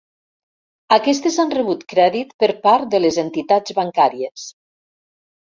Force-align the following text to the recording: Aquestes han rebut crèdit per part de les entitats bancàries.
Aquestes 0.95 1.37
han 1.43 1.53
rebut 1.55 1.83
crèdit 1.93 2.33
per 2.45 2.49
part 2.65 2.89
de 2.95 3.03
les 3.05 3.21
entitats 3.25 3.77
bancàries. 3.83 4.49